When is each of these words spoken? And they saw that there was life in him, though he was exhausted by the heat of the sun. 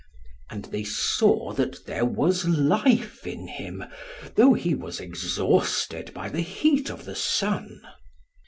And 0.49 0.65
they 0.65 0.83
saw 0.83 1.53
that 1.53 1.85
there 1.85 2.05
was 2.05 2.47
life 2.47 3.27
in 3.27 3.47
him, 3.47 3.83
though 4.35 4.55
he 4.55 4.73
was 4.73 4.99
exhausted 4.99 6.11
by 6.11 6.27
the 6.27 6.41
heat 6.41 6.89
of 6.89 7.05
the 7.05 7.13
sun. 7.13 7.83